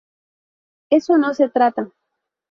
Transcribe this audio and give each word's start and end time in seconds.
Eso 0.89 1.15
no 1.19 1.31
se 1.35 1.49
trata. 1.49 1.91